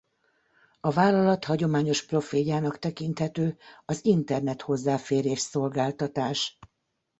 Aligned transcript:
A 0.81 0.91
vállalat 0.91 1.45
hagyományos 1.45 2.05
profiljának 2.05 2.79
tekinthető 2.79 3.57
az 3.85 4.05
internet-hozzáférés 4.05 5.39
szolgáltatás. 5.39 6.57